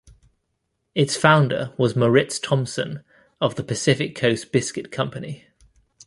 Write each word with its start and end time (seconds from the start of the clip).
Its 0.95 1.15
founder 1.15 1.75
was 1.77 1.95
Moritz 1.95 2.39
Thomsen 2.39 3.03
of 3.39 3.53
the 3.53 3.63
Pacific 3.63 4.15
Coast 4.15 4.51
Biscuit 4.51 4.91
Company. 4.91 5.45